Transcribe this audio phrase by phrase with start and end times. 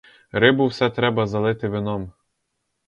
[0.31, 2.11] Рибу все треба залити вином.